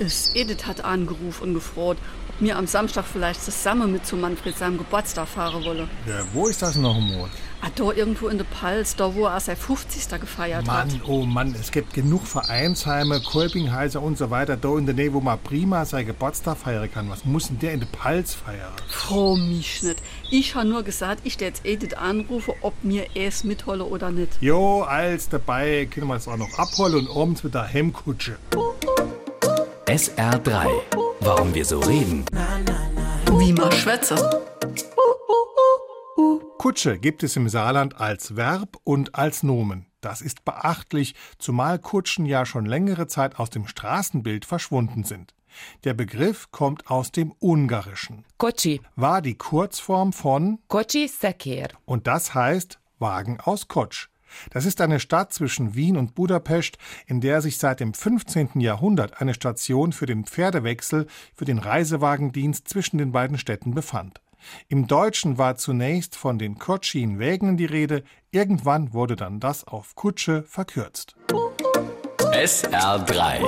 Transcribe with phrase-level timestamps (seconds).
[0.00, 0.34] ist.
[0.34, 4.78] Edith hat angerufen und gefroht, ob mir am Samstag vielleicht zusammen mit zu Manfred seinem
[4.78, 5.88] Geburtstag fahren wolle.
[6.06, 7.30] Ja, wo ist das noch im Ort?
[7.62, 10.18] Ah, da irgendwo in der Palz, da wo er sein 50.
[10.18, 11.00] gefeiert Mann, hat.
[11.06, 15.20] oh Mann, es gibt genug Vereinsheime, Kolpinghäuser und so weiter, da in der Nähe, wo
[15.20, 17.10] man prima sein Geburtstag feiern kann.
[17.10, 18.72] Was muss denn der in der Palz feiern?
[18.88, 20.02] Froh mich nicht.
[20.30, 24.40] Ich habe nur gesagt, ich jetzt Edith anrufe, ob mir es mitholle oder nicht.
[24.40, 28.38] Jo, als dabei können wir das auch noch abholen und abends mit der Hemmkutsche.
[30.00, 30.66] SR3.
[31.20, 32.24] Warum wir so reden.
[33.38, 34.16] Wie man schwätze.
[36.56, 39.84] Kutsche gibt es im Saarland als Verb und als Nomen.
[40.00, 45.34] Das ist beachtlich, zumal Kutschen ja schon längere Zeit aus dem Straßenbild verschwunden sind.
[45.84, 48.80] Der Begriff kommt aus dem Ungarischen, Kochi.
[48.96, 51.68] war die Kurzform von Kochi Sekir.
[51.84, 54.08] und das heißt Wagen aus Kotsch.
[54.50, 58.60] Das ist eine Stadt zwischen Wien und Budapest, in der sich seit dem 15.
[58.60, 64.20] Jahrhundert eine Station für den Pferdewechsel für den Reisewagendienst zwischen den beiden Städten befand.
[64.68, 70.42] Im Deutschen war zunächst von den Kotschin-Wägen die Rede, irgendwann wurde dann das auf Kutsche
[70.44, 71.16] verkürzt.
[72.32, 73.44] SR3.